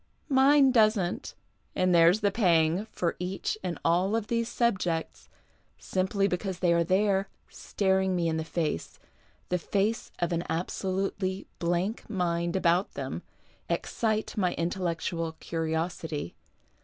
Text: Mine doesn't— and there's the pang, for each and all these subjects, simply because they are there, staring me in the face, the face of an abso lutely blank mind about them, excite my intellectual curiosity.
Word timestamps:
Mine 0.29 0.71
doesn't— 0.71 1.35
and 1.75 1.93
there's 1.93 2.21
the 2.21 2.31
pang, 2.31 2.87
for 2.89 3.15
each 3.19 3.55
and 3.63 3.77
all 3.85 4.19
these 4.19 4.49
subjects, 4.49 5.29
simply 5.77 6.27
because 6.27 6.57
they 6.57 6.73
are 6.73 6.83
there, 6.83 7.29
staring 7.49 8.15
me 8.15 8.27
in 8.27 8.37
the 8.37 8.43
face, 8.43 8.97
the 9.49 9.59
face 9.59 10.11
of 10.17 10.31
an 10.31 10.41
abso 10.49 10.85
lutely 10.85 11.45
blank 11.59 12.09
mind 12.09 12.55
about 12.55 12.95
them, 12.95 13.21
excite 13.69 14.35
my 14.35 14.55
intellectual 14.55 15.33
curiosity. 15.33 16.33